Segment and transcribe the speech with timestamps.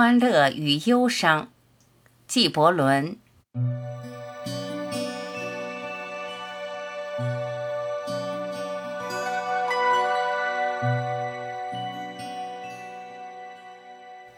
[0.00, 1.48] 欢乐与忧伤，
[2.28, 3.18] 纪伯伦。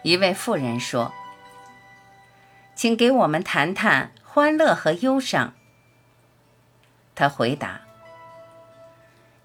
[0.01, 1.13] 一位妇人说
[2.75, 5.53] ：“请给我们谈谈欢乐和忧伤。”
[7.15, 7.83] 他回答：“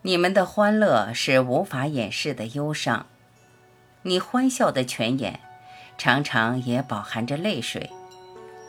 [0.03, 3.05] 你们的欢乐是无法掩饰的忧伤，
[4.03, 5.41] 你欢笑的泉眼。”
[5.97, 7.89] 常常也饱含着泪水，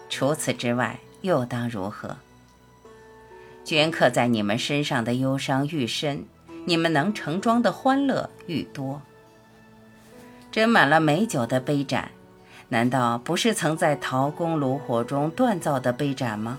[0.08, 2.16] 除此之外又当如何？
[3.64, 6.24] 镌刻在你们身上的忧伤愈深，
[6.66, 9.02] 你们能盛装的欢乐愈多。
[10.52, 12.12] 斟满了美酒的杯盏，
[12.68, 16.58] 难道不是曾在陶工炉火中锻造的杯盏吗？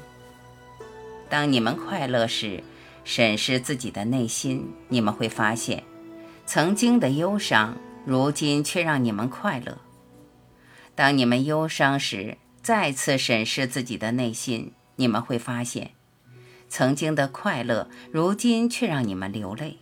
[1.29, 2.61] 当你们快乐时，
[3.05, 5.83] 审视自己的内心，你们会发现，
[6.45, 9.77] 曾经的忧伤，如今却让你们快乐。
[10.97, 15.91] 当你们忧伤时，再次审视自己的内心，你们会发现，
[16.69, 19.77] 曾经的快乐，如今却让你们流泪。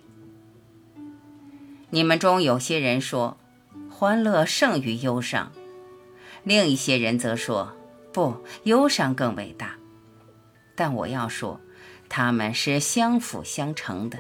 [1.92, 3.38] 你们中有些人说，
[3.90, 5.54] 欢乐胜于忧伤；
[6.44, 7.74] 另一些人则说，
[8.12, 9.78] 不，忧伤更伟大。
[10.76, 11.62] 但我要说，
[12.10, 14.20] 他们是相辅相成的，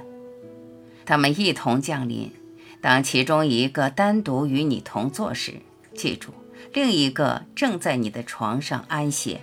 [1.06, 2.31] 他们一同降临。
[2.80, 5.56] 当其中一个单独与你同坐时，
[5.94, 6.34] 记住。
[6.73, 9.42] 另一个正在你的床上安歇。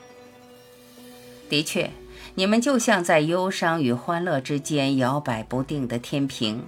[1.49, 1.91] 的确，
[2.35, 6.65] 你们就像在忧伤与欢乐之间摇摆不定的天平。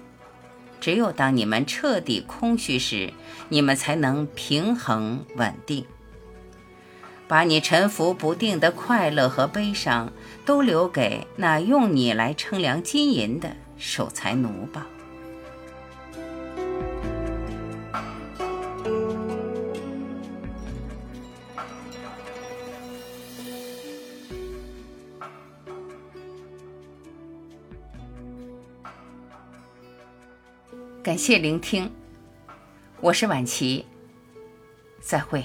[0.80, 3.12] 只有当你们彻底空虚时，
[3.48, 5.86] 你们才能平衡稳定。
[7.26, 10.12] 把你沉浮不定的快乐和悲伤
[10.44, 14.86] 都留给那用你来称量金银的守财奴吧。
[31.04, 31.92] 感谢聆听，
[33.02, 33.84] 我是婉琪，
[35.02, 35.44] 再会。